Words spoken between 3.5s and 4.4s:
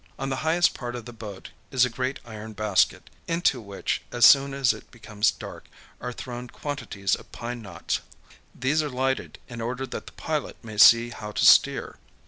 which, as